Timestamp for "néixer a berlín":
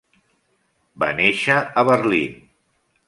1.19-2.41